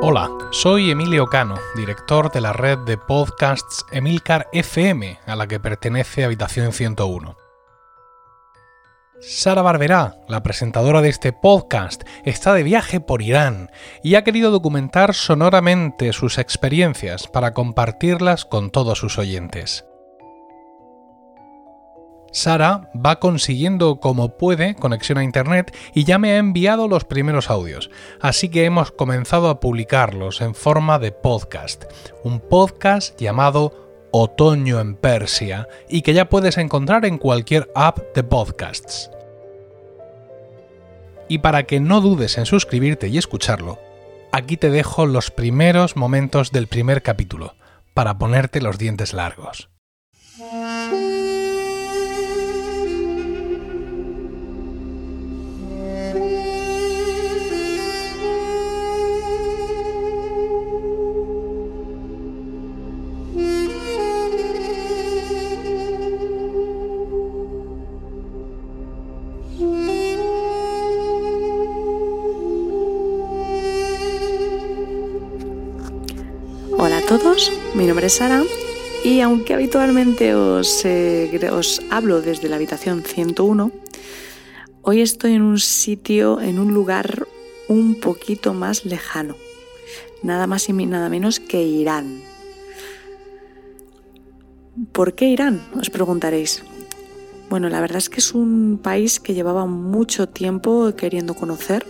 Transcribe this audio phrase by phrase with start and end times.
[0.00, 5.58] Hola, soy Emilio Cano, director de la red de podcasts Emilcar FM, a la que
[5.58, 7.36] pertenece Habitación 101.
[9.20, 13.70] Sara Barberá, la presentadora de este podcast, está de viaje por Irán
[14.04, 19.87] y ha querido documentar sonoramente sus experiencias para compartirlas con todos sus oyentes.
[22.32, 27.50] Sara va consiguiendo como puede conexión a Internet y ya me ha enviado los primeros
[27.50, 31.84] audios, así que hemos comenzado a publicarlos en forma de podcast,
[32.24, 38.22] un podcast llamado Otoño en Persia y que ya puedes encontrar en cualquier app de
[38.22, 39.10] podcasts.
[41.28, 43.78] Y para que no dudes en suscribirte y escucharlo,
[44.32, 47.54] aquí te dejo los primeros momentos del primer capítulo,
[47.92, 49.68] para ponerte los dientes largos.
[77.08, 78.42] Todos, mi nombre es Sara
[79.02, 83.72] y aunque habitualmente os, eh, os hablo desde la habitación 101,
[84.82, 87.26] hoy estoy en un sitio, en un lugar
[87.66, 89.36] un poquito más lejano,
[90.22, 92.20] nada más y nada menos que Irán.
[94.92, 95.66] ¿Por qué Irán?
[95.80, 96.62] Os preguntaréis.
[97.48, 101.86] Bueno, la verdad es que es un país que llevaba mucho tiempo queriendo conocer.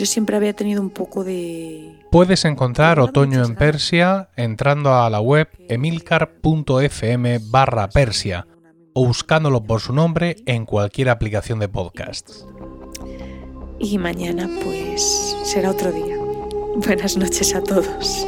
[0.00, 2.00] Yo siempre había tenido un poco de...
[2.10, 8.46] Puedes encontrar Otoño en Persia entrando a la web emilcar.fm barra Persia
[8.94, 12.46] o buscándolo por su nombre en cualquier aplicación de podcasts.
[13.78, 16.16] Y mañana pues será otro día.
[16.76, 18.26] Buenas noches a todos.